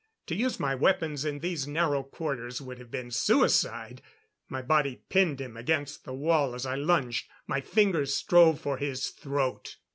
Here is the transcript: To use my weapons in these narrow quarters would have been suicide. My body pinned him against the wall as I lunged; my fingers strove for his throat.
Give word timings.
To 0.25 0.35
use 0.35 0.59
my 0.59 0.73
weapons 0.73 1.25
in 1.25 1.41
these 1.41 1.67
narrow 1.67 2.01
quarters 2.01 2.59
would 2.59 2.79
have 2.79 2.89
been 2.89 3.11
suicide. 3.11 4.01
My 4.49 4.63
body 4.63 5.03
pinned 5.09 5.39
him 5.39 5.55
against 5.55 6.05
the 6.05 6.13
wall 6.15 6.55
as 6.55 6.65
I 6.65 6.73
lunged; 6.73 7.27
my 7.45 7.61
fingers 7.61 8.11
strove 8.15 8.59
for 8.59 8.77
his 8.77 9.09
throat. 9.09 9.75